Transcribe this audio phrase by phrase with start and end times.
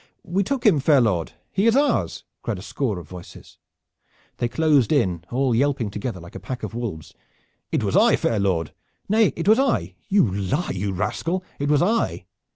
[0.23, 1.33] "We took him, fair lord.
[1.51, 3.59] He is ours!" cried a score of voices.
[4.37, 7.13] They closed in, all yelping together like a pack of wolves.
[7.71, 8.73] "It was I, fair lord!"
[9.07, 12.25] "Nay, it was I!" "You lie, you rascal, it was I!"